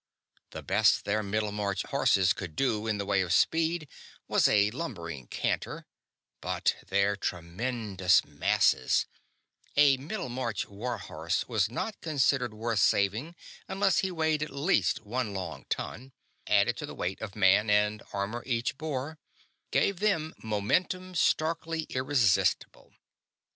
[0.49, 3.87] The best their Middlemarch horses could do in the way of speed
[4.27, 5.85] was a lumbering canter,
[6.41, 9.05] but their tremendous masses
[9.77, 13.35] a Middlemarch warhorse was not considered worth saving
[13.67, 16.13] unless he weighed at least one long ton
[16.47, 19.19] added to the weight of man and armor each bore,
[19.69, 22.91] gave them momentum starkly irresistible.